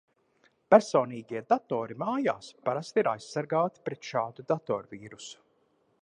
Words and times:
Personīgie 0.73 1.41
datori 1.53 1.97
mājās 2.03 2.49
parasti 2.71 3.03
ir 3.03 3.11
aizsargāti 3.13 3.85
pret 3.91 4.13
šādu 4.13 4.51
datorvīrusu. 4.55 5.43